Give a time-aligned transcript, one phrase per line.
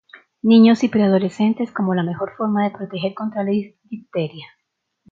[0.41, 4.47] niños y preadolescentes como la mejor forma de proteger contra la difteria